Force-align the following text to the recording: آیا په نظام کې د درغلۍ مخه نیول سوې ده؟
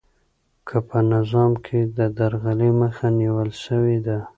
آیا 0.69 0.79
په 0.87 0.97
نظام 1.11 1.51
کې 1.65 1.79
د 1.97 1.99
درغلۍ 2.17 2.71
مخه 2.81 3.07
نیول 3.19 3.49
سوې 3.65 3.97
ده؟ 4.05 4.17